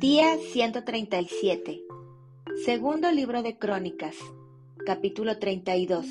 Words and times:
Día 0.00 0.38
137. 0.38 1.84
Segundo 2.64 3.12
libro 3.12 3.42
de 3.42 3.58
Crónicas. 3.58 4.16
Capítulo 4.86 5.38
32. 5.38 6.06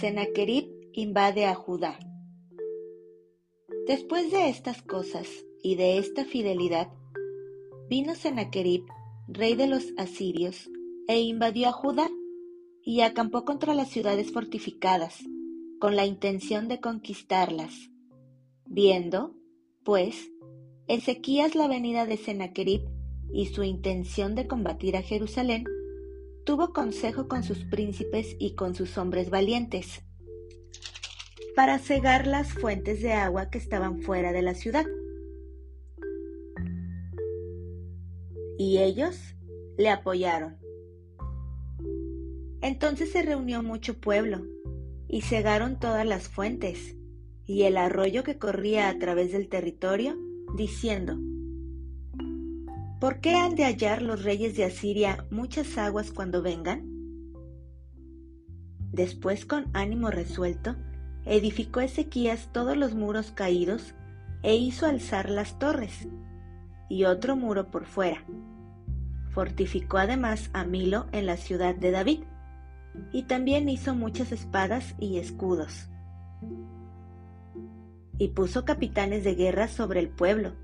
Sennacherib 0.00 0.70
invade 0.94 1.44
a 1.44 1.54
Judá. 1.54 1.98
Después 3.86 4.32
de 4.32 4.48
estas 4.48 4.80
cosas 4.80 5.28
y 5.62 5.74
de 5.74 5.98
esta 5.98 6.24
fidelidad, 6.24 6.88
vino 7.90 8.14
Sennacherib, 8.14 8.86
rey 9.28 9.56
de 9.56 9.66
los 9.66 9.92
asirios, 9.98 10.70
e 11.06 11.20
invadió 11.20 11.68
a 11.68 11.72
Judá 11.72 12.08
y 12.82 13.02
acampó 13.02 13.44
contra 13.44 13.74
las 13.74 13.90
ciudades 13.90 14.32
fortificadas, 14.32 15.22
con 15.80 15.96
la 15.96 16.06
intención 16.06 16.66
de 16.66 16.80
conquistarlas. 16.80 17.74
Viendo, 18.64 19.34
pues, 19.84 20.30
Ezequías 20.88 21.54
la 21.54 21.68
venida 21.68 22.06
de 22.06 22.16
Sennacherib 22.16 23.01
y 23.30 23.46
su 23.46 23.62
intención 23.62 24.34
de 24.34 24.46
combatir 24.46 24.96
a 24.96 25.02
Jerusalén, 25.02 25.64
tuvo 26.44 26.72
consejo 26.72 27.28
con 27.28 27.42
sus 27.42 27.64
príncipes 27.64 28.36
y 28.38 28.54
con 28.54 28.74
sus 28.74 28.98
hombres 28.98 29.30
valientes 29.30 30.02
para 31.54 31.78
cegar 31.78 32.26
las 32.26 32.52
fuentes 32.52 33.02
de 33.02 33.12
agua 33.12 33.50
que 33.50 33.58
estaban 33.58 34.00
fuera 34.00 34.32
de 34.32 34.42
la 34.42 34.54
ciudad. 34.54 34.86
Y 38.58 38.78
ellos 38.78 39.34
le 39.76 39.90
apoyaron. 39.90 40.58
Entonces 42.60 43.10
se 43.10 43.22
reunió 43.22 43.62
mucho 43.62 44.00
pueblo 44.00 44.46
y 45.08 45.22
cegaron 45.22 45.78
todas 45.78 46.06
las 46.06 46.28
fuentes 46.28 46.96
y 47.44 47.64
el 47.64 47.76
arroyo 47.76 48.22
que 48.22 48.38
corría 48.38 48.88
a 48.88 48.98
través 48.98 49.32
del 49.32 49.48
territorio, 49.48 50.16
diciendo, 50.56 51.18
¿Por 53.02 53.18
qué 53.18 53.34
han 53.34 53.56
de 53.56 53.64
hallar 53.64 54.00
los 54.00 54.22
reyes 54.22 54.56
de 54.56 54.62
Asiria 54.62 55.26
muchas 55.28 55.76
aguas 55.76 56.12
cuando 56.12 56.40
vengan? 56.40 56.88
Después, 58.92 59.44
con 59.44 59.66
ánimo 59.72 60.12
resuelto, 60.12 60.76
edificó 61.24 61.80
Ezequías 61.80 62.50
todos 62.52 62.76
los 62.76 62.94
muros 62.94 63.32
caídos 63.32 63.96
e 64.44 64.54
hizo 64.54 64.86
alzar 64.86 65.30
las 65.30 65.58
torres 65.58 66.06
y 66.88 67.02
otro 67.02 67.34
muro 67.34 67.72
por 67.72 67.86
fuera. 67.86 68.24
Fortificó 69.30 69.98
además 69.98 70.50
a 70.52 70.62
Milo 70.62 71.06
en 71.10 71.26
la 71.26 71.36
ciudad 71.36 71.74
de 71.74 71.90
David 71.90 72.20
y 73.10 73.24
también 73.24 73.68
hizo 73.68 73.96
muchas 73.96 74.30
espadas 74.30 74.94
y 75.00 75.18
escudos. 75.18 75.88
Y 78.16 78.28
puso 78.28 78.64
capitanes 78.64 79.24
de 79.24 79.34
guerra 79.34 79.66
sobre 79.66 79.98
el 79.98 80.08
pueblo 80.08 80.61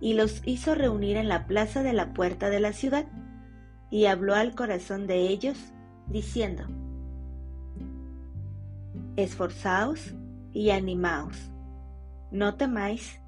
y 0.00 0.14
los 0.14 0.42
hizo 0.44 0.74
reunir 0.74 1.16
en 1.16 1.28
la 1.28 1.46
plaza 1.46 1.82
de 1.82 1.92
la 1.92 2.12
puerta 2.14 2.50
de 2.50 2.60
la 2.60 2.72
ciudad, 2.72 3.06
y 3.90 4.06
habló 4.06 4.34
al 4.34 4.54
corazón 4.54 5.06
de 5.06 5.28
ellos, 5.28 5.56
diciendo, 6.06 6.64
Esforzaos 9.16 10.14
y 10.52 10.70
animaos, 10.70 11.50
no 12.30 12.54
temáis, 12.54 13.20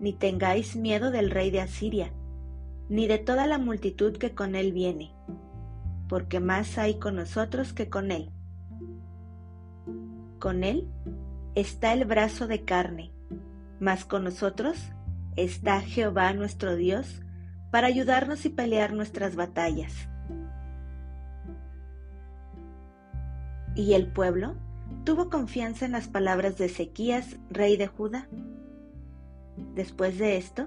ni 0.00 0.12
tengáis 0.12 0.76
miedo 0.76 1.10
del 1.10 1.30
rey 1.30 1.50
de 1.50 1.60
Asiria, 1.60 2.12
ni 2.88 3.06
de 3.06 3.18
toda 3.18 3.46
la 3.46 3.58
multitud 3.58 4.16
que 4.16 4.34
con 4.34 4.54
él 4.54 4.72
viene, 4.72 5.14
porque 6.08 6.40
más 6.40 6.78
hay 6.78 6.98
con 6.98 7.16
nosotros 7.16 7.72
que 7.72 7.88
con 7.88 8.10
él. 8.10 8.30
Con 10.38 10.64
él 10.64 10.88
está 11.54 11.92
el 11.92 12.04
brazo 12.04 12.46
de 12.46 12.64
carne, 12.64 13.12
mas 13.80 14.04
con 14.04 14.24
nosotros 14.24 14.76
está 15.36 15.80
Jehová 15.80 16.32
nuestro 16.32 16.76
Dios 16.76 17.22
para 17.70 17.88
ayudarnos 17.88 18.44
y 18.44 18.50
pelear 18.50 18.92
nuestras 18.92 19.36
batallas. 19.36 19.92
Y 23.74 23.94
el 23.94 24.06
pueblo 24.06 24.54
tuvo 25.04 25.30
confianza 25.30 25.84
en 25.84 25.92
las 25.92 26.08
palabras 26.08 26.56
de 26.58 26.66
Ezequías, 26.66 27.36
rey 27.50 27.76
de 27.76 27.88
Judá. 27.88 28.28
Después 29.74 30.18
de 30.18 30.36
esto, 30.36 30.66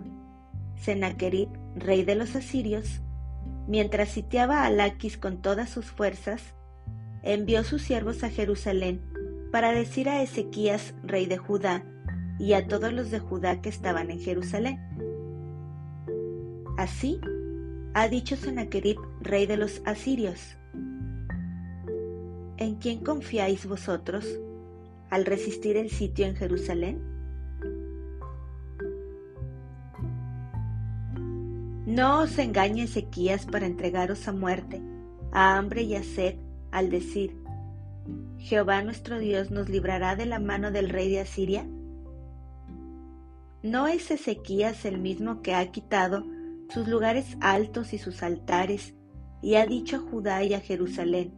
Sennacherib, 0.75 1.49
rey 1.75 2.03
de 2.03 2.15
los 2.15 2.35
asirios, 2.35 3.01
mientras 3.67 4.09
sitiaba 4.09 4.65
a 4.65 4.69
Laquis 4.69 5.17
con 5.17 5.41
todas 5.41 5.69
sus 5.69 5.85
fuerzas, 5.85 6.55
envió 7.23 7.63
sus 7.63 7.81
siervos 7.81 8.23
a 8.23 8.29
Jerusalén 8.29 9.01
para 9.51 9.71
decir 9.71 10.09
a 10.09 10.21
Ezequías, 10.21 10.93
rey 11.03 11.25
de 11.25 11.37
Judá, 11.37 11.85
y 12.39 12.53
a 12.53 12.67
todos 12.67 12.93
los 12.93 13.11
de 13.11 13.19
Judá 13.19 13.61
que 13.61 13.69
estaban 13.69 14.11
en 14.11 14.19
Jerusalén. 14.19 14.79
Así 16.77 17.19
ha 17.93 18.07
dicho 18.07 18.35
Sennacherib, 18.35 18.97
rey 19.21 19.47
de 19.47 19.57
los 19.57 19.81
asirios. 19.85 20.57
¿En 22.57 22.75
quién 22.75 23.03
confiáis 23.03 23.65
vosotros 23.65 24.25
al 25.09 25.25
resistir 25.25 25.77
el 25.77 25.89
sitio 25.89 26.25
en 26.25 26.35
Jerusalén? 26.35 27.01
No 31.85 32.19
os 32.21 32.37
engañe 32.37 32.83
Ezequías 32.83 33.45
para 33.45 33.65
entregaros 33.65 34.27
a 34.27 34.33
muerte, 34.33 34.81
a 35.31 35.57
hambre 35.57 35.83
y 35.83 35.95
a 35.95 36.03
sed, 36.03 36.35
al 36.69 36.89
decir, 36.89 37.35
Jehová 38.37 38.81
nuestro 38.83 39.19
Dios 39.19 39.51
nos 39.51 39.69
librará 39.69 40.15
de 40.15 40.25
la 40.25 40.39
mano 40.39 40.71
del 40.71 40.89
rey 40.89 41.09
de 41.09 41.21
Asiria. 41.21 41.65
¿No 43.63 43.87
es 43.87 44.11
Ezequías 44.11 44.85
el 44.85 44.99
mismo 44.99 45.41
que 45.41 45.55
ha 45.55 45.71
quitado 45.71 46.23
sus 46.69 46.87
lugares 46.87 47.37
altos 47.41 47.91
y 47.91 47.97
sus 47.97 48.21
altares 48.21 48.93
y 49.41 49.55
ha 49.55 49.65
dicho 49.65 49.95
a 49.95 49.99
Judá 49.99 50.43
y 50.43 50.53
a 50.53 50.59
Jerusalén, 50.59 51.33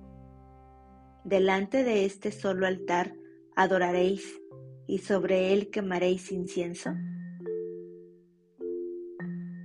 delante 1.24 1.84
de 1.84 2.06
este 2.06 2.32
solo 2.32 2.68
altar 2.68 3.16
adoraréis 3.56 4.42
y 4.86 4.98
sobre 4.98 5.54
él 5.54 5.70
quemaréis 5.70 6.32
incienso? 6.34 6.94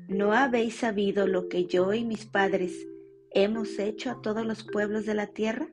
¿No 0.06 0.32
habéis 0.32 0.76
sabido 0.76 1.26
lo 1.26 1.48
que 1.48 1.66
yo 1.66 1.92
y 1.92 2.04
mis 2.04 2.24
padres 2.24 2.86
hemos 3.32 3.80
hecho 3.80 4.12
a 4.12 4.22
todos 4.22 4.46
los 4.46 4.62
pueblos 4.62 5.06
de 5.06 5.14
la 5.14 5.26
tierra? 5.26 5.66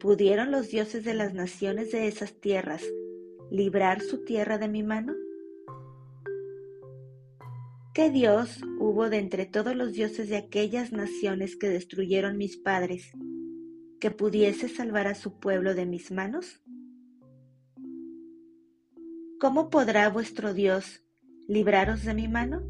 ¿Pudieron 0.00 0.50
los 0.50 0.70
dioses 0.70 1.04
de 1.04 1.12
las 1.12 1.34
naciones 1.34 1.92
de 1.92 2.06
esas 2.06 2.32
tierras 2.40 2.82
librar 3.50 4.00
su 4.00 4.24
tierra 4.24 4.58
de 4.58 4.68
mi 4.68 4.82
mano? 4.82 5.14
¿Qué 7.94 8.10
Dios 8.10 8.60
hubo 8.78 9.10
de 9.10 9.18
entre 9.18 9.46
todos 9.46 9.74
los 9.74 9.92
dioses 9.92 10.28
de 10.28 10.36
aquellas 10.36 10.92
naciones 10.92 11.56
que 11.56 11.68
destruyeron 11.68 12.36
mis 12.36 12.56
padres 12.56 13.12
que 14.00 14.10
pudiese 14.10 14.68
salvar 14.68 15.08
a 15.08 15.14
su 15.14 15.38
pueblo 15.40 15.74
de 15.74 15.86
mis 15.86 16.12
manos? 16.12 16.62
¿Cómo 19.40 19.70
podrá 19.70 20.08
vuestro 20.10 20.54
Dios 20.54 21.02
libraros 21.48 22.04
de 22.04 22.14
mi 22.14 22.28
mano? 22.28 22.62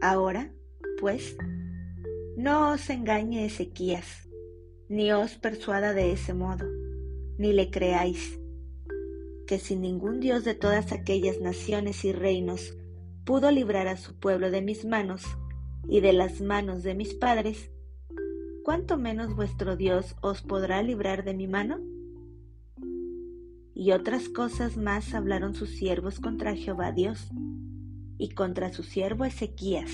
Ahora, 0.00 0.52
pues, 1.00 1.36
no 2.36 2.72
os 2.72 2.90
engañe 2.90 3.46
Ezequías, 3.46 4.28
ni 4.88 5.12
os 5.12 5.36
persuada 5.36 5.94
de 5.94 6.12
ese 6.12 6.34
modo 6.34 6.81
ni 7.38 7.52
le 7.52 7.70
creáis, 7.70 8.38
que 9.46 9.58
sin 9.58 9.82
ningún 9.82 10.20
Dios 10.20 10.44
de 10.44 10.54
todas 10.54 10.92
aquellas 10.92 11.40
naciones 11.40 12.04
y 12.04 12.12
reinos 12.12 12.76
pudo 13.24 13.50
librar 13.50 13.86
a 13.88 13.96
su 13.96 14.18
pueblo 14.18 14.50
de 14.50 14.62
mis 14.62 14.84
manos 14.84 15.24
y 15.88 16.00
de 16.00 16.12
las 16.12 16.40
manos 16.40 16.82
de 16.82 16.94
mis 16.94 17.14
padres, 17.14 17.70
¿cuánto 18.64 18.96
menos 18.96 19.34
vuestro 19.34 19.76
Dios 19.76 20.16
os 20.20 20.42
podrá 20.42 20.82
librar 20.82 21.24
de 21.24 21.34
mi 21.34 21.46
mano? 21.46 21.78
Y 23.74 23.92
otras 23.92 24.28
cosas 24.28 24.76
más 24.76 25.14
hablaron 25.14 25.54
sus 25.54 25.70
siervos 25.70 26.20
contra 26.20 26.54
Jehová 26.54 26.92
Dios 26.92 27.30
y 28.18 28.30
contra 28.30 28.72
su 28.72 28.82
siervo 28.82 29.24
Ezequías. 29.24 29.90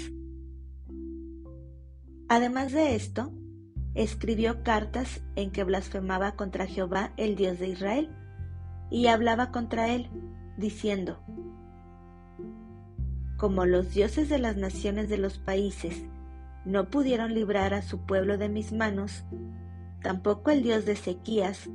Además 2.28 2.72
de 2.72 2.94
esto, 2.94 3.32
escribió 3.94 4.62
cartas 4.62 5.22
en 5.36 5.50
que 5.50 5.64
blasfemaba 5.64 6.32
contra 6.32 6.66
Jehová, 6.66 7.12
el 7.16 7.36
Dios 7.36 7.58
de 7.58 7.68
Israel, 7.68 8.10
y 8.90 9.06
hablaba 9.06 9.50
contra 9.50 9.88
él, 9.88 10.10
diciendo, 10.56 11.20
Como 13.36 13.66
los 13.66 13.92
dioses 13.92 14.28
de 14.28 14.38
las 14.38 14.56
naciones 14.56 15.08
de 15.08 15.18
los 15.18 15.38
países 15.38 16.04
no 16.64 16.90
pudieron 16.90 17.34
librar 17.34 17.74
a 17.74 17.82
su 17.82 18.04
pueblo 18.04 18.38
de 18.38 18.48
mis 18.48 18.72
manos, 18.72 19.24
tampoco 20.02 20.50
el 20.50 20.62
Dios 20.62 20.84
de 20.84 20.92
Ezequías 20.92 21.68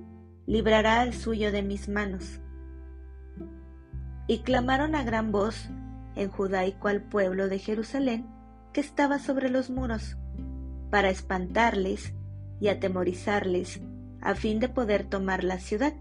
librará 0.46 1.02
al 1.02 1.14
suyo 1.14 1.52
de 1.52 1.64
mis 1.64 1.90
manos. 1.90 2.40
Y 4.28 4.40
clamaron 4.40 4.96
a 4.96 5.04
gran 5.04 5.32
voz 5.32 5.70
en 6.16 6.30
Judá 6.30 6.66
y 6.66 6.74
cual 6.74 7.02
pueblo 7.04 7.48
de 7.48 7.60
Jerusalén 7.60 8.28
que 8.72 8.82
estaba 8.82 9.20
sobre 9.20 9.50
los 9.50 9.70
muros, 9.70 10.18
para 10.94 11.10
espantarles 11.10 12.14
y 12.60 12.68
atemorizarles, 12.68 13.82
a 14.22 14.36
fin 14.36 14.60
de 14.60 14.70
poder 14.70 15.06
tomar 15.06 15.44
la 15.44 15.58
ciudad. 15.58 15.96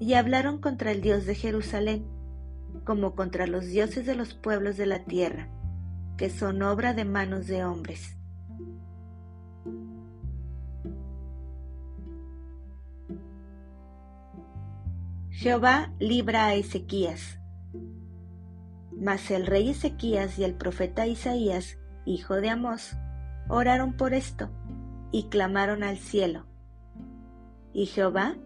Y 0.00 0.14
hablaron 0.14 0.58
contra 0.60 0.90
el 0.90 1.00
Dios 1.00 1.24
de 1.24 1.36
Jerusalén, 1.36 2.04
como 2.82 3.14
contra 3.14 3.46
los 3.46 3.66
dioses 3.66 4.04
de 4.04 4.16
los 4.16 4.34
pueblos 4.34 4.76
de 4.76 4.86
la 4.86 5.04
tierra, 5.04 5.48
que 6.16 6.28
son 6.28 6.60
obra 6.60 6.92
de 6.92 7.04
manos 7.04 7.46
de 7.46 7.64
hombres. 7.64 8.16
Jehová 15.30 15.92
libra 16.00 16.46
a 16.46 16.54
Ezequías. 16.54 17.38
Mas 18.90 19.30
el 19.30 19.46
rey 19.46 19.70
Ezequías 19.70 20.36
y 20.40 20.42
el 20.42 20.54
profeta 20.54 21.06
Isaías, 21.06 21.78
hijo 22.08 22.36
de 22.40 22.50
Amós, 22.50 22.96
oraron 23.48 23.92
por 23.92 24.14
esto 24.14 24.50
y 25.12 25.28
clamaron 25.28 25.82
al 25.82 25.98
cielo. 25.98 26.46
Y 27.72 27.86
Jehová 27.86 28.36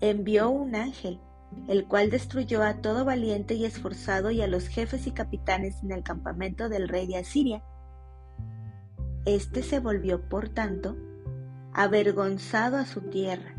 envió 0.00 0.50
un 0.50 0.74
ángel, 0.74 1.20
el 1.68 1.86
cual 1.86 2.10
destruyó 2.10 2.62
a 2.62 2.80
todo 2.80 3.04
valiente 3.04 3.54
y 3.54 3.64
esforzado 3.64 4.30
y 4.30 4.42
a 4.42 4.46
los 4.46 4.68
jefes 4.68 5.06
y 5.06 5.12
capitanes 5.12 5.82
en 5.82 5.92
el 5.92 6.02
campamento 6.02 6.68
del 6.68 6.88
rey 6.88 7.06
de 7.06 7.18
Asiria. 7.18 7.62
Este 9.24 9.62
se 9.62 9.80
volvió, 9.80 10.28
por 10.28 10.48
tanto, 10.48 10.96
avergonzado 11.72 12.76
a 12.76 12.84
su 12.84 13.00
tierra, 13.02 13.54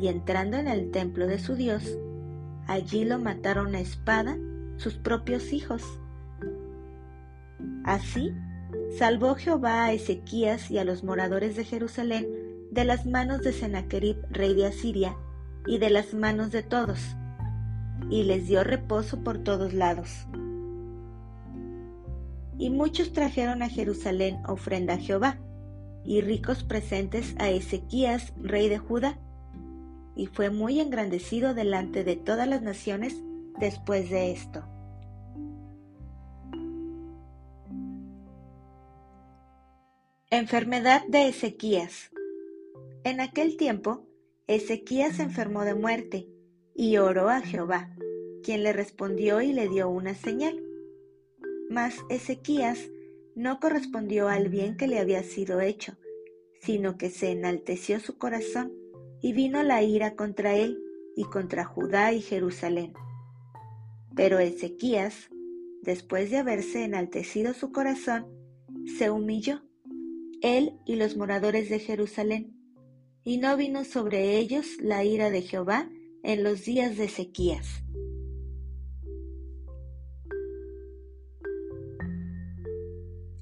y 0.00 0.08
entrando 0.08 0.56
en 0.56 0.68
el 0.68 0.90
templo 0.90 1.26
de 1.26 1.38
su 1.38 1.54
Dios, 1.54 1.96
allí 2.66 3.04
lo 3.04 3.18
mataron 3.18 3.74
a 3.74 3.80
espada 3.80 4.36
sus 4.76 4.94
propios 4.94 5.52
hijos. 5.52 5.82
Así 7.88 8.34
salvó 8.98 9.34
Jehová 9.34 9.86
a 9.86 9.92
Ezequías 9.94 10.70
y 10.70 10.76
a 10.76 10.84
los 10.84 11.04
moradores 11.04 11.56
de 11.56 11.64
Jerusalén 11.64 12.28
de 12.70 12.84
las 12.84 13.06
manos 13.06 13.40
de 13.40 13.54
Sennacherib, 13.54 14.18
rey 14.28 14.54
de 14.54 14.66
Asiria, 14.66 15.16
y 15.66 15.78
de 15.78 15.88
las 15.88 16.12
manos 16.12 16.52
de 16.52 16.62
todos, 16.62 17.00
y 18.10 18.24
les 18.24 18.46
dio 18.46 18.62
reposo 18.62 19.24
por 19.24 19.38
todos 19.38 19.72
lados. 19.72 20.26
Y 22.58 22.68
muchos 22.68 23.14
trajeron 23.14 23.62
a 23.62 23.70
Jerusalén 23.70 24.42
ofrenda 24.46 24.94
a 24.94 24.98
Jehová, 24.98 25.38
y 26.04 26.20
ricos 26.20 26.64
presentes 26.64 27.34
a 27.38 27.48
Ezequías, 27.48 28.34
rey 28.36 28.68
de 28.68 28.76
Judá, 28.76 29.18
y 30.14 30.26
fue 30.26 30.50
muy 30.50 30.78
engrandecido 30.78 31.54
delante 31.54 32.04
de 32.04 32.16
todas 32.16 32.46
las 32.46 32.60
naciones 32.60 33.16
después 33.58 34.10
de 34.10 34.32
esto. 34.32 34.62
Enfermedad 40.30 41.06
de 41.08 41.26
Ezequías. 41.26 42.10
En 43.02 43.22
aquel 43.22 43.56
tiempo, 43.56 44.06
Ezequías 44.46 45.16
se 45.16 45.22
enfermó 45.22 45.64
de 45.64 45.74
muerte 45.74 46.28
y 46.74 46.98
oró 46.98 47.30
a 47.30 47.40
Jehová, 47.40 47.96
quien 48.42 48.62
le 48.62 48.74
respondió 48.74 49.40
y 49.40 49.54
le 49.54 49.70
dio 49.70 49.88
una 49.88 50.14
señal. 50.14 50.62
Mas 51.70 51.94
Ezequías 52.10 52.90
no 53.36 53.58
correspondió 53.58 54.28
al 54.28 54.50
bien 54.50 54.76
que 54.76 54.86
le 54.86 54.98
había 54.98 55.22
sido 55.22 55.62
hecho, 55.62 55.96
sino 56.60 56.98
que 56.98 57.08
se 57.08 57.30
enalteció 57.30 57.98
su 57.98 58.18
corazón 58.18 58.74
y 59.22 59.32
vino 59.32 59.62
la 59.62 59.82
ira 59.82 60.14
contra 60.14 60.54
él 60.54 60.78
y 61.16 61.24
contra 61.24 61.64
Judá 61.64 62.12
y 62.12 62.20
Jerusalén. 62.20 62.92
Pero 64.14 64.40
Ezequías, 64.40 65.30
después 65.80 66.30
de 66.30 66.36
haberse 66.36 66.84
enaltecido 66.84 67.54
su 67.54 67.72
corazón, 67.72 68.26
se 68.98 69.08
humilló 69.08 69.62
él 70.42 70.78
y 70.84 70.96
los 70.96 71.16
moradores 71.16 71.68
de 71.68 71.78
Jerusalén, 71.78 72.54
y 73.24 73.38
no 73.38 73.56
vino 73.56 73.84
sobre 73.84 74.38
ellos 74.38 74.66
la 74.80 75.04
ira 75.04 75.30
de 75.30 75.42
Jehová 75.42 75.90
en 76.22 76.42
los 76.42 76.64
días 76.64 76.96
de 76.96 77.04
Ezequías. 77.04 77.84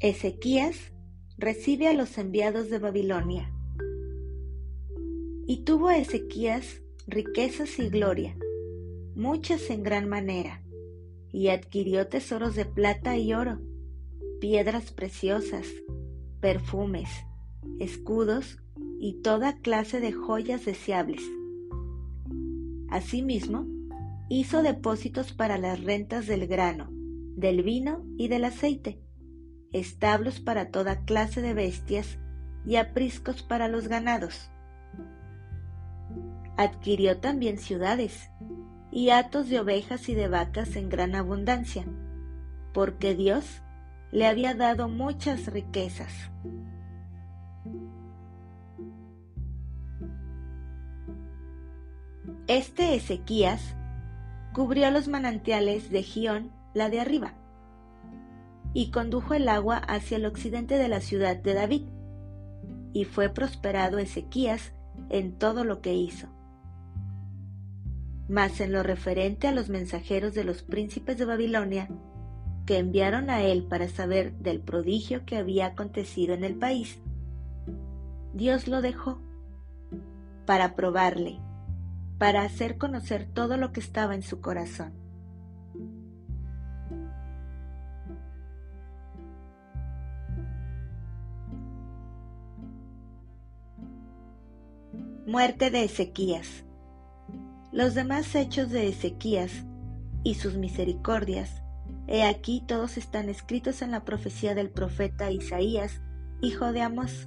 Ezequías 0.01 0.93
recibe 1.39 1.89
a 1.89 1.93
los 1.93 2.19
enviados 2.19 2.71
de 2.71 2.79
Babilonia. 2.79 3.53
Y 5.47 5.65
tuvo 5.65 5.91
Ezequías 5.91 6.83
riquezas 7.07 7.79
y 7.79 7.89
gloria, 7.89 8.37
muchas 9.15 9.71
en 9.71 9.83
gran 9.83 10.09
manera, 10.09 10.63
y 11.33 11.49
adquirió 11.49 12.09
tesoros 12.09 12.57
de 12.57 12.65
plata 12.65 13.17
y 13.17 13.33
oro, 13.33 13.61
piedras 14.41 14.93
preciosas, 14.93 15.67
perfumes, 16.41 17.09
escudos 17.79 18.59
y 18.99 19.21
toda 19.23 19.59
clase 19.61 20.01
de 20.01 20.13
joyas 20.13 20.65
deseables. 20.65 21.23
Asimismo, 22.89 23.67
hizo 24.29 24.63
depósitos 24.63 25.33
para 25.33 25.59
las 25.59 25.83
rentas 25.83 26.27
del 26.27 26.47
grano, 26.47 26.89
del 27.37 27.63
vino 27.63 28.05
y 28.17 28.29
del 28.29 28.45
aceite, 28.45 29.01
establos 29.73 30.41
para 30.41 30.71
toda 30.71 31.05
clase 31.05 31.43
de 31.43 31.55
bestias 31.55 32.19
y 32.65 32.77
apriscos 32.77 33.43
para 33.43 33.69
los 33.69 33.89
ganados. 33.89 34.51
Adquirió 36.57 37.19
también 37.19 37.59
ciudades 37.59 38.31
y 38.91 39.11
hatos 39.11 39.49
de 39.49 39.61
ovejas 39.61 40.09
y 40.09 40.15
de 40.15 40.29
vacas 40.29 40.75
en 40.77 40.89
gran 40.89 41.15
abundancia, 41.15 41.85
porque 42.73 43.15
Dios 43.15 43.63
le 44.17 44.27
había 44.27 44.55
dado 44.55 44.89
muchas 44.89 45.47
riquezas. 45.53 46.31
Este 52.47 52.95
Ezequías 52.95 53.77
cubrió 54.55 54.91
los 54.91 55.09
manantiales 55.09 55.91
de 55.91 56.03
Gión, 56.03 56.51
la 56.73 56.89
de 56.89 57.01
arriba, 57.01 57.35
y 58.73 58.91
condujo 58.91 59.35
el 59.35 59.51
agua 59.51 59.77
hacia 59.77 60.17
el 60.17 60.25
occidente 60.25 60.79
de 60.79 60.89
la 60.89 61.03
ciudad 61.03 61.37
de 61.37 61.53
David, 61.53 61.83
y 62.95 63.05
fue 63.05 63.29
prosperado 63.29 63.99
Ezequías 63.99 64.73
en 65.11 65.37
todo 65.37 65.63
lo 65.63 65.83
que 65.83 65.93
hizo. 65.93 66.29
Mas 68.31 68.63
en 68.63 68.73
lo 68.73 68.83
referente 68.83 69.47
a 69.47 69.53
los 69.53 69.69
mensajeros 69.69 70.33
de 70.33 70.45
los 70.45 70.63
príncipes 70.63 71.19
de 71.19 71.27
Babilonia, 71.27 71.91
que 72.67 72.79
enviaron 72.79 73.31
a 73.31 73.43
él 73.43 73.63
para 73.63 73.89
saber 73.89 74.33
del 74.35 74.61
prodigio 74.61 75.25
que 75.25 75.37
había 75.37 75.67
acontecido 75.67 76.35
en 76.35 76.45
el 76.45 76.57
país, 76.57 76.99
Dios 78.35 78.67
lo 78.67 78.83
dejó 78.83 79.21
para 80.45 80.75
probarle, 80.75 81.39
para 82.19 82.43
hacer 82.43 82.77
conocer 82.77 83.27
todo 83.33 83.57
lo 83.57 83.73
que 83.73 83.81
estaba 83.81 84.15
en 84.15 84.23
su 84.23 84.41
corazón. 84.41 84.93
Muerte 95.27 95.71
de 95.71 95.85
Ezequías. 95.85 96.65
Los 97.73 97.95
demás 97.95 98.35
hechos 98.35 98.71
de 98.71 98.89
Ezequías 98.89 99.53
y 100.23 100.35
sus 100.35 100.55
misericordias 100.55 101.63
He 102.09 102.23
aquí 102.23 102.63
todos 102.65 102.99
están 102.99 103.29
escritos 103.29 103.83
en 103.83 103.91
la 103.91 104.05
profecía 104.05 104.55
del 104.55 104.71
profeta 104.71 105.33
Isaías, 105.33 106.01
hijo 106.41 106.73
de 106.73 106.83
Amós, 106.83 107.27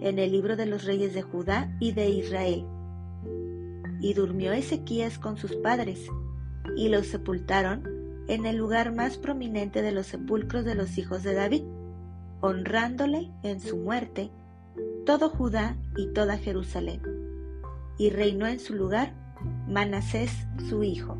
en 0.00 0.18
el 0.18 0.32
libro 0.32 0.56
de 0.56 0.66
los 0.66 0.84
reyes 0.84 1.14
de 1.14 1.22
Judá 1.22 1.74
y 1.80 1.92
de 1.92 2.10
Israel. 2.10 2.66
Y 4.00 4.12
durmió 4.12 4.52
Ezequías 4.52 5.18
con 5.18 5.38
sus 5.38 5.56
padres, 5.56 6.06
y 6.76 6.90
los 6.90 7.06
sepultaron 7.06 7.82
en 8.28 8.44
el 8.44 8.56
lugar 8.56 8.94
más 8.94 9.16
prominente 9.16 9.80
de 9.80 9.92
los 9.92 10.06
sepulcros 10.06 10.66
de 10.66 10.74
los 10.74 10.98
hijos 10.98 11.22
de 11.22 11.34
David, 11.34 11.62
honrándole 12.42 13.30
en 13.42 13.60
su 13.60 13.78
muerte 13.78 14.30
todo 15.06 15.30
Judá 15.30 15.76
y 15.96 16.12
toda 16.12 16.36
Jerusalén. 16.36 17.00
Y 17.96 18.10
reinó 18.10 18.46
en 18.46 18.60
su 18.60 18.74
lugar 18.74 19.14
Manasés 19.66 20.46
su 20.68 20.84
hijo. 20.84 21.16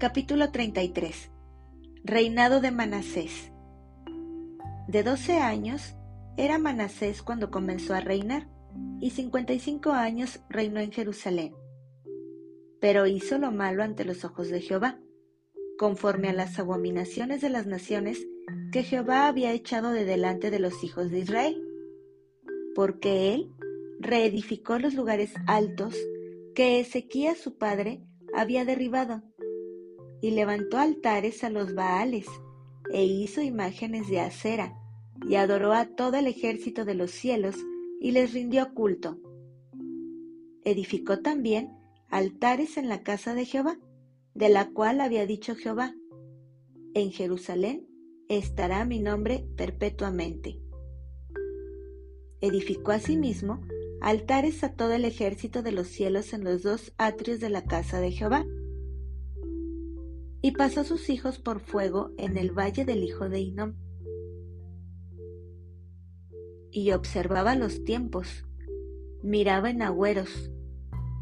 Capítulo 0.00 0.52
33 0.52 1.32
Reinado 2.04 2.60
de 2.60 2.70
Manasés 2.70 3.50
De 4.86 5.02
doce 5.02 5.38
años 5.38 5.96
era 6.36 6.56
Manasés 6.56 7.20
cuando 7.20 7.50
comenzó 7.50 7.94
a 7.94 8.00
reinar, 8.00 8.48
y 9.00 9.10
cincuenta 9.10 9.54
y 9.54 9.58
cinco 9.58 9.90
años 9.90 10.38
reinó 10.48 10.78
en 10.78 10.92
Jerusalén. 10.92 11.52
Pero 12.80 13.08
hizo 13.08 13.38
lo 13.38 13.50
malo 13.50 13.82
ante 13.82 14.04
los 14.04 14.24
ojos 14.24 14.50
de 14.50 14.60
Jehová, 14.60 15.00
conforme 15.78 16.28
a 16.28 16.32
las 16.32 16.60
abominaciones 16.60 17.40
de 17.40 17.50
las 17.50 17.66
naciones 17.66 18.24
que 18.70 18.84
Jehová 18.84 19.26
había 19.26 19.52
echado 19.52 19.90
de 19.90 20.04
delante 20.04 20.52
de 20.52 20.60
los 20.60 20.84
hijos 20.84 21.10
de 21.10 21.18
Israel, 21.18 21.60
porque 22.76 23.34
él 23.34 23.50
reedificó 23.98 24.78
los 24.78 24.94
lugares 24.94 25.34
altos 25.48 25.96
que 26.54 26.78
Ezequías 26.78 27.38
su 27.38 27.58
padre 27.58 28.04
había 28.32 28.64
derribado 28.64 29.24
y 30.20 30.32
levantó 30.32 30.78
altares 30.78 31.44
a 31.44 31.50
los 31.50 31.74
Baales, 31.74 32.26
e 32.92 33.04
hizo 33.04 33.42
imágenes 33.42 34.08
de 34.08 34.20
acera, 34.20 34.78
y 35.28 35.34
adoró 35.34 35.72
a 35.72 35.86
todo 35.86 36.16
el 36.16 36.26
ejército 36.26 36.84
de 36.84 36.94
los 36.94 37.10
cielos 37.10 37.56
y 38.00 38.12
les 38.12 38.32
rindió 38.32 38.72
culto. 38.74 39.18
Edificó 40.64 41.20
también 41.20 41.72
altares 42.08 42.76
en 42.76 42.88
la 42.88 43.02
casa 43.02 43.34
de 43.34 43.44
Jehová, 43.44 43.78
de 44.34 44.48
la 44.48 44.70
cual 44.70 45.00
había 45.00 45.26
dicho 45.26 45.54
Jehová, 45.54 45.94
en 46.94 47.12
Jerusalén 47.12 47.86
estará 48.28 48.84
mi 48.84 49.00
nombre 49.00 49.46
perpetuamente. 49.56 50.60
Edificó 52.40 52.92
asimismo 52.92 53.60
altares 54.00 54.62
a 54.62 54.72
todo 54.74 54.92
el 54.92 55.04
ejército 55.04 55.62
de 55.62 55.72
los 55.72 55.88
cielos 55.88 56.32
en 56.32 56.44
los 56.44 56.62
dos 56.62 56.92
atrios 56.98 57.40
de 57.40 57.50
la 57.50 57.64
casa 57.64 58.00
de 58.00 58.12
Jehová. 58.12 58.46
Y 60.40 60.52
pasó 60.52 60.84
sus 60.84 61.10
hijos 61.10 61.38
por 61.38 61.60
fuego 61.60 62.12
en 62.16 62.36
el 62.36 62.52
valle 62.52 62.84
del 62.84 63.02
hijo 63.02 63.28
de 63.28 63.40
Inom. 63.40 63.74
Y 66.70 66.92
observaba 66.92 67.54
los 67.54 67.84
tiempos, 67.84 68.44
miraba 69.22 69.70
en 69.70 69.82
agüeros, 69.82 70.50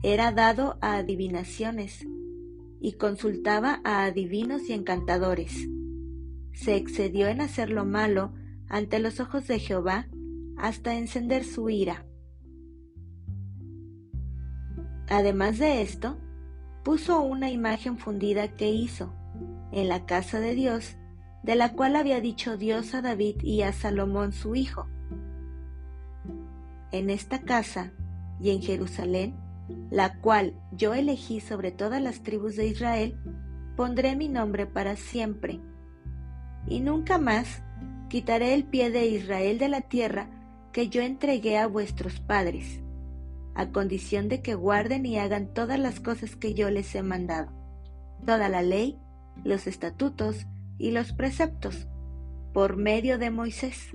era 0.02 0.32
dado 0.32 0.76
a 0.80 0.96
adivinaciones, 0.96 2.06
y 2.80 2.92
consultaba 2.92 3.80
a 3.85 4.04
adivinos 4.04 4.68
y 4.68 4.73
encantadores. 4.73 5.68
Se 6.52 6.76
excedió 6.76 7.28
en 7.28 7.40
hacer 7.40 7.70
lo 7.70 7.85
malo 7.85 8.32
ante 8.68 8.99
los 8.99 9.20
ojos 9.20 9.46
de 9.46 9.58
Jehová 9.58 10.08
hasta 10.56 10.94
encender 10.96 11.44
su 11.44 11.70
ira. 11.70 12.06
Además 15.08 15.58
de 15.58 15.82
esto, 15.82 16.18
puso 16.87 17.21
una 17.21 17.50
imagen 17.50 17.99
fundida 17.99 18.47
que 18.47 18.71
hizo 18.71 19.12
en 19.73 19.88
la 19.88 20.07
casa 20.07 20.38
de 20.38 20.55
Dios, 20.55 20.97
de 21.43 21.57
la 21.57 21.73
cual 21.73 21.97
había 21.97 22.21
dicho 22.21 22.57
Dios 22.57 22.95
a 22.95 23.02
David 23.02 23.43
y 23.43 23.62
a 23.62 23.73
Salomón 23.73 24.31
su 24.31 24.55
hijo. 24.55 24.87
En 26.93 27.11
esta 27.11 27.40
casa 27.43 27.93
y 28.40 28.50
en 28.50 28.62
Jerusalén, 28.62 29.35
la 29.90 30.21
cual 30.21 30.55
yo 30.71 30.95
elegí 30.95 31.40
sobre 31.40 31.73
todas 31.73 32.00
las 32.00 32.23
tribus 32.23 32.55
de 32.55 32.69
Israel, 32.69 33.19
pondré 33.76 34.14
mi 34.14 34.28
nombre 34.28 34.66
para 34.66 34.95
siempre. 34.95 35.59
Y 36.69 36.78
nunca 36.78 37.19
más 37.19 37.64
quitaré 38.09 38.55
el 38.55 38.62
pie 38.62 38.90
de 38.90 39.07
Israel 39.07 39.59
de 39.59 39.69
la 39.69 39.81
tierra 39.81 40.31
que 40.71 40.88
yo 40.88 41.02
entregué 41.02 41.59
a 41.59 41.66
vuestros 41.66 42.21
padres 42.21 42.81
a 43.56 43.70
condición 43.70 44.28
de 44.28 44.42
que 44.42 44.54
guarden 44.54 45.06
y 45.06 45.18
hagan 45.18 45.52
todas 45.52 45.78
las 45.80 45.98
cosas 45.98 46.36
que 46.36 46.52
yo 46.52 46.68
les 46.70 46.94
he 46.94 47.02
mandado, 47.02 47.50
toda 48.25 48.50
la 48.50 48.60
ley, 48.62 48.98
los 49.44 49.66
estatutos 49.66 50.46
y 50.78 50.90
los 50.90 51.12
preceptos, 51.12 51.88
por 52.52 52.76
medio 52.76 53.16
de 53.18 53.30
Moisés. 53.30 53.92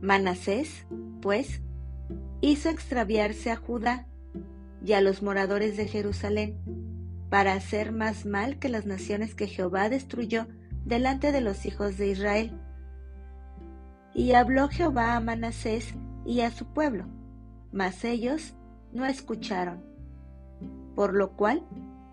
Manasés, 0.00 0.86
pues, 1.22 1.62
hizo 2.40 2.68
extraviarse 2.68 3.52
a 3.52 3.56
Judá 3.56 4.08
y 4.84 4.92
a 4.94 5.00
los 5.00 5.22
moradores 5.22 5.76
de 5.76 5.86
Jerusalén, 5.86 6.58
para 7.30 7.54
hacer 7.54 7.92
más 7.92 8.26
mal 8.26 8.58
que 8.58 8.68
las 8.68 8.86
naciones 8.86 9.36
que 9.36 9.46
Jehová 9.46 9.88
destruyó 9.88 10.48
delante 10.84 11.30
de 11.30 11.40
los 11.40 11.64
hijos 11.64 11.96
de 11.96 12.08
Israel 12.08 12.60
y 14.14 14.32
habló 14.32 14.68
Jehová 14.68 15.16
a 15.16 15.20
Manasés 15.20 15.94
y 16.24 16.40
a 16.40 16.50
su 16.50 16.66
pueblo, 16.66 17.06
mas 17.72 18.04
ellos 18.04 18.54
no 18.92 19.04
escucharon. 19.04 19.84
Por 20.94 21.14
lo 21.14 21.32
cual 21.32 21.66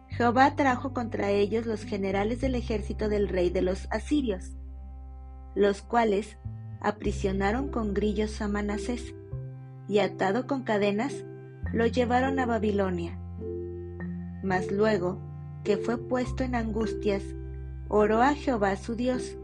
Jehová 0.08 0.56
trajo 0.56 0.94
contra 0.94 1.30
ellos 1.30 1.66
los 1.66 1.84
generales 1.84 2.42
del 2.42 2.56
ejército 2.56 3.08
del 3.08 3.30
rey 3.30 3.50
de 3.52 3.62
los 3.62 3.88
asirios, 3.92 4.58
los 5.56 5.84
cuales 5.84 6.38
aprisionaron 6.82 7.70
con 7.70 7.94
grillos 7.94 8.42
a 8.42 8.48
Manasés, 8.48 9.14
y 9.88 10.00
atado 10.00 10.48
con 10.48 10.64
cadenas, 10.64 11.24
lo 11.72 11.86
llevaron 11.86 12.40
a 12.40 12.46
Babilonia. 12.46 13.18
Mas 14.44 14.72
luego 14.72 15.20
que 15.64 15.78
fue 15.78 15.98
puesto 15.98 16.44
en 16.44 16.56
angustias, 16.56 17.24
oró 17.88 18.22
a 18.22 18.34
Jehová 18.34 18.76
su 18.78 18.96
Dios, 18.96 19.38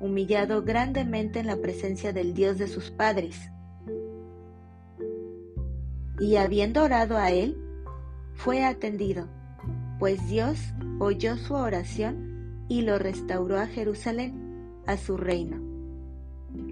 humillado 0.00 0.62
grandemente 0.62 1.40
en 1.40 1.46
la 1.46 1.56
presencia 1.56 2.12
del 2.12 2.34
Dios 2.34 2.58
de 2.58 2.68
sus 2.68 2.90
padres. 2.90 3.50
Y 6.20 6.36
habiendo 6.36 6.82
orado 6.82 7.16
a 7.16 7.30
él, 7.30 7.56
fue 8.34 8.64
atendido, 8.64 9.28
pues 9.98 10.28
Dios 10.28 10.58
oyó 10.98 11.36
su 11.36 11.54
oración 11.54 12.64
y 12.68 12.82
lo 12.82 12.98
restauró 12.98 13.58
a 13.58 13.66
Jerusalén, 13.66 14.80
a 14.86 14.96
su 14.96 15.16
reino. 15.16 15.56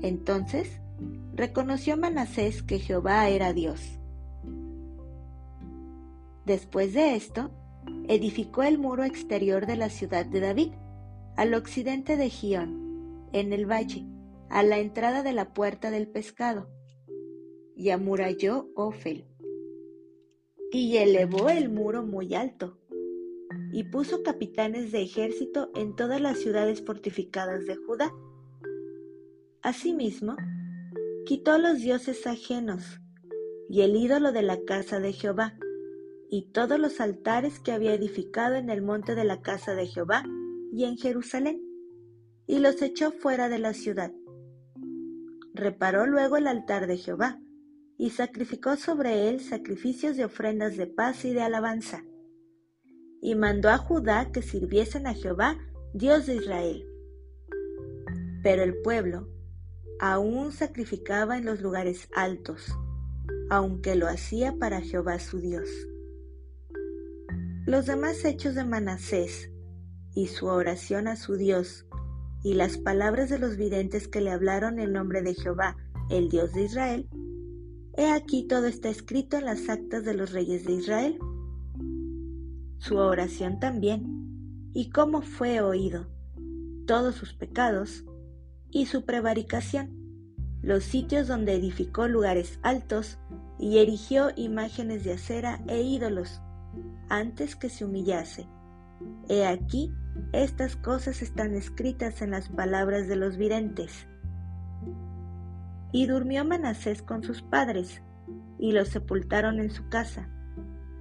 Entonces 0.02 0.80
reconoció 1.35 1.97
Manasés 1.97 2.62
que 2.62 2.78
Jehová 2.78 3.28
era 3.28 3.52
Dios. 3.52 3.99
Después 6.45 6.95
de 6.95 7.16
esto, 7.16 7.50
edificó 8.09 8.62
el 8.62 8.78
muro 8.78 9.04
exterior 9.04 9.66
de 9.66 9.76
la 9.76 9.90
ciudad 9.90 10.25
de 10.25 10.40
David, 10.40 10.73
al 11.37 11.54
occidente 11.54 12.16
de 12.16 12.30
Gión, 12.30 12.86
en 13.40 13.52
el 13.52 13.71
valle, 13.71 14.07
a 14.49 14.62
la 14.62 14.78
entrada 14.78 15.23
de 15.23 15.33
la 15.33 15.52
puerta 15.52 15.90
del 15.90 16.09
pescado, 16.09 16.71
y 17.75 17.90
amuralló 17.90 18.71
Ofel, 18.75 19.26
y 20.73 20.97
elevó 20.97 21.50
el 21.50 21.69
muro 21.69 22.05
muy 22.05 22.35
alto, 22.35 22.78
y 23.73 23.85
puso 23.85 24.23
capitanes 24.23 24.90
de 24.90 25.02
ejército 25.02 25.71
en 25.75 25.95
todas 25.95 26.21
las 26.21 26.38
ciudades 26.38 26.83
fortificadas 26.83 27.66
de 27.66 27.76
Judá. 27.76 28.11
Asimismo, 29.62 30.37
quitó 31.26 31.59
los 31.59 31.81
dioses 31.81 32.26
ajenos, 32.26 33.00
y 33.69 33.83
el 33.83 33.97
ídolo 33.97 34.33
de 34.33 34.43
la 34.43 34.64
casa 34.64 34.99
de 34.99 35.12
Jehová, 35.12 35.59
y 36.31 36.50
todos 36.52 36.78
los 36.78 37.00
altares 37.00 37.61
que 37.61 37.73
había 37.73 37.93
edificado 37.93 38.55
en 38.55 38.71
el 38.71 38.81
monte 38.81 39.14
de 39.14 39.25
la 39.25 39.43
casa 39.43 39.75
de 39.75 39.87
Jehová 39.87 40.25
y 40.73 40.85
en 40.85 40.97
Jerusalén 40.97 41.65
y 42.46 42.58
los 42.58 42.80
echó 42.82 43.12
fuera 43.12 43.48
de 43.48 43.58
la 43.58 43.74
ciudad. 43.74 44.12
Reparó 45.54 46.06
luego 46.06 46.36
el 46.36 46.46
altar 46.46 46.86
de 46.86 46.96
Jehová, 46.96 47.40
y 47.98 48.10
sacrificó 48.10 48.76
sobre 48.76 49.28
él 49.28 49.40
sacrificios 49.40 50.16
de 50.16 50.24
ofrendas 50.24 50.76
de 50.76 50.86
paz 50.86 51.24
y 51.24 51.32
de 51.32 51.42
alabanza. 51.42 52.04
Y 53.22 53.34
mandó 53.34 53.70
a 53.70 53.78
Judá 53.78 54.30
que 54.32 54.42
sirviesen 54.42 55.06
a 55.06 55.14
Jehová, 55.14 55.58
Dios 55.94 56.26
de 56.26 56.36
Israel. 56.36 56.86
Pero 58.42 58.62
el 58.62 58.76
pueblo 58.82 59.28
aún 59.98 60.52
sacrificaba 60.52 61.38
en 61.38 61.46
los 61.46 61.62
lugares 61.62 62.08
altos, 62.14 62.66
aunque 63.48 63.96
lo 63.96 64.08
hacía 64.08 64.54
para 64.58 64.82
Jehová 64.82 65.18
su 65.18 65.40
Dios. 65.40 65.68
Los 67.64 67.86
demás 67.86 68.24
hechos 68.24 68.54
de 68.54 68.64
Manasés 68.64 69.50
y 70.14 70.28
su 70.28 70.46
oración 70.46 71.08
a 71.08 71.16
su 71.16 71.36
Dios 71.36 71.86
y 72.46 72.54
las 72.54 72.78
palabras 72.78 73.28
de 73.28 73.40
los 73.40 73.56
videntes 73.56 74.06
que 74.06 74.20
le 74.20 74.30
hablaron 74.30 74.78
en 74.78 74.92
nombre 74.92 75.20
de 75.20 75.34
Jehová, 75.34 75.76
el 76.10 76.28
Dios 76.28 76.52
de 76.52 76.62
Israel, 76.62 77.08
he 77.96 78.08
aquí 78.12 78.46
todo 78.46 78.66
está 78.66 78.88
escrito 78.88 79.36
en 79.36 79.46
las 79.46 79.68
actas 79.68 80.04
de 80.04 80.14
los 80.14 80.30
reyes 80.30 80.64
de 80.64 80.74
Israel. 80.74 81.18
Su 82.78 82.98
oración 82.98 83.58
también, 83.58 84.70
y 84.72 84.90
cómo 84.90 85.22
fue 85.22 85.60
oído, 85.60 86.06
todos 86.86 87.16
sus 87.16 87.34
pecados, 87.34 88.04
y 88.70 88.86
su 88.86 89.04
prevaricación, 89.04 89.90
los 90.62 90.84
sitios 90.84 91.26
donde 91.26 91.52
edificó 91.54 92.06
lugares 92.06 92.60
altos 92.62 93.18
y 93.58 93.78
erigió 93.78 94.28
imágenes 94.36 95.02
de 95.02 95.14
acera 95.14 95.64
e 95.66 95.82
ídolos, 95.82 96.40
antes 97.08 97.56
que 97.56 97.70
se 97.70 97.84
humillase. 97.84 98.46
He 99.28 99.44
aquí 99.44 99.92
estas 100.32 100.76
cosas 100.76 101.23
están 101.23 101.54
escritas 101.54 102.20
en 102.20 102.30
las 102.30 102.49
palabras 102.49 103.08
de 103.08 103.16
los 103.16 103.37
videntes. 103.37 104.06
Y 105.92 106.06
durmió 106.06 106.44
Manasés 106.44 107.02
con 107.02 107.23
sus 107.23 107.42
padres, 107.42 108.02
y 108.58 108.73
los 108.73 108.88
sepultaron 108.88 109.61
en 109.61 109.70
su 109.70 109.88
casa, 109.88 110.28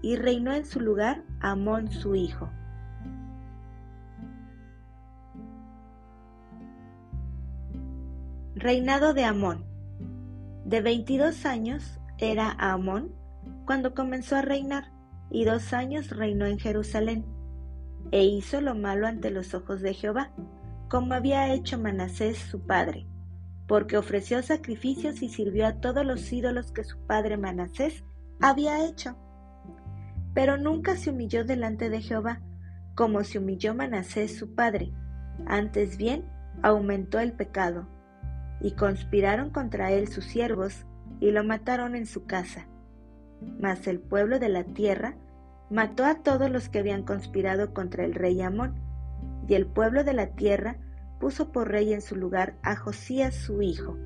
y 0.02 0.16
reinó 0.16 0.54
en 0.54 0.66
su 0.66 0.80
lugar 0.80 1.24
Amón 1.42 1.92
su 1.92 2.16
hijo. 2.16 2.50
Reinado 8.56 9.14
de 9.14 9.26
Amón. 9.26 9.66
De 10.64 10.82
veintidós 10.82 11.46
años 11.46 12.00
era 12.18 12.52
Amón 12.52 13.12
cuando 13.66 13.94
comenzó 13.94 14.38
a 14.38 14.42
reinar, 14.42 14.92
y 15.30 15.44
dos 15.44 15.74
años 15.74 16.10
reinó 16.10 16.46
en 16.46 16.58
Jerusalén 16.60 17.35
e 18.12 18.24
hizo 18.24 18.62
lo 18.62 18.76
malo 18.76 19.08
ante 19.08 19.32
los 19.32 19.54
ojos 19.54 19.82
de 19.82 19.94
Jehová, 19.94 20.32
como 20.90 21.14
había 21.14 21.54
hecho 21.54 21.80
Manasés 21.80 22.38
su 22.38 22.62
padre, 22.62 23.06
porque 23.68 23.98
ofreció 23.98 24.42
sacrificios 24.44 25.22
y 25.22 25.30
sirvió 25.30 25.68
a 25.68 25.80
todos 25.80 26.06
los 26.06 26.32
ídolos 26.32 26.72
que 26.72 26.84
su 26.84 27.00
padre 27.06 27.38
Manasés 27.38 28.04
había 28.40 28.86
hecho. 28.86 29.16
Pero 30.34 30.58
nunca 30.58 30.96
se 30.96 31.10
humilló 31.10 31.44
delante 31.44 31.90
de 31.90 32.02
Jehová, 32.02 32.42
como 32.96 33.24
se 33.24 33.40
humilló 33.40 33.74
Manasés 33.74 34.38
su 34.38 34.54
padre, 34.54 34.94
Antes 35.48 35.98
bien, 35.98 36.26
aumentó 36.62 37.20
el 37.20 37.34
pecado, 37.34 37.88
y 38.62 38.72
conspiraron 38.72 39.50
contra 39.50 39.92
él 39.92 40.08
sus 40.08 40.26
siervos, 40.26 40.86
y 41.20 41.32
lo 41.32 41.44
mataron 41.44 41.96
en 41.96 42.06
su 42.06 42.26
casa. 42.26 42.68
Mas 43.60 43.88
el 43.88 44.00
pueblo 44.00 44.40
de 44.40 44.50
la 44.50 44.64
tierra 44.64 45.18
mató 45.70 46.06
a 46.06 46.16
todos 46.16 46.50
los 46.50 46.70
que 46.70 46.80
habían 46.80 47.04
conspirado 47.04 47.74
contra 47.74 48.06
el 48.06 48.14
rey 48.14 48.42
Amón, 48.42 48.76
y 49.48 49.54
el 49.56 49.66
pueblo 49.66 50.04
de 50.04 50.14
la 50.14 50.28
tierra 50.28 50.78
puso 51.20 51.52
por 51.52 51.70
rey 51.70 51.94
en 51.94 52.02
su 52.02 52.16
lugar 52.16 52.56
a 52.62 52.76
Josías 52.76 53.36
su 53.36 53.62
hijo. 53.62 53.98